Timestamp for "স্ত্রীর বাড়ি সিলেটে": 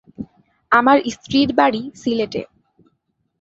1.15-2.41